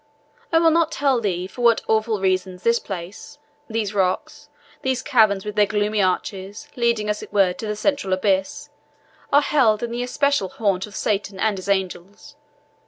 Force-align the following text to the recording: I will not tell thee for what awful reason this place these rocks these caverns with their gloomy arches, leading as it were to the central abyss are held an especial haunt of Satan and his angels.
I 0.51 0.57
will 0.57 0.71
not 0.71 0.91
tell 0.91 1.21
thee 1.21 1.45
for 1.45 1.61
what 1.61 1.81
awful 1.87 2.19
reason 2.19 2.57
this 2.57 2.79
place 2.79 3.37
these 3.69 3.93
rocks 3.93 4.49
these 4.81 5.03
caverns 5.03 5.45
with 5.45 5.55
their 5.55 5.67
gloomy 5.67 6.01
arches, 6.01 6.67
leading 6.75 7.07
as 7.07 7.21
it 7.21 7.31
were 7.31 7.53
to 7.53 7.67
the 7.67 7.75
central 7.75 8.11
abyss 8.11 8.71
are 9.31 9.43
held 9.43 9.83
an 9.83 9.93
especial 9.93 10.49
haunt 10.49 10.87
of 10.87 10.95
Satan 10.95 11.39
and 11.39 11.55
his 11.59 11.69
angels. 11.69 12.35